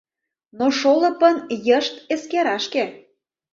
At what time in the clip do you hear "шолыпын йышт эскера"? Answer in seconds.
0.79-2.57